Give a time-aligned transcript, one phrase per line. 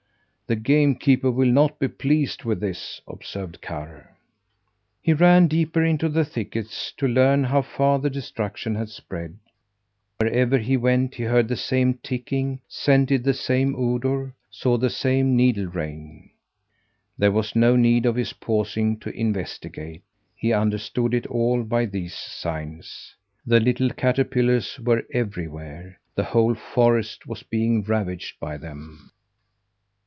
[0.47, 4.17] The game keeper will not be pleased with this," observed Karr.
[5.01, 9.37] He ran deeper into the thickets, to learn how far the destruction had spread.
[10.17, 15.37] Wherever he went, he heard the same ticking; scented the same odour; saw the same
[15.37, 16.31] needle rain.
[17.17, 20.01] There was no need of his pausing to investigate.
[20.35, 23.15] He understood it all by these signs.
[23.45, 26.01] The little caterpillars were everywhere.
[26.15, 29.11] The whole forest was being ravaged by them!